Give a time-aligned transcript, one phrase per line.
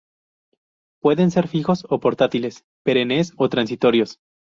[0.99, 4.17] Pueden ser fijos o portátiles, perennes o transitorios.